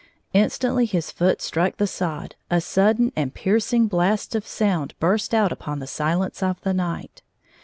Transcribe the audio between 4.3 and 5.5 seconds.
of sound burst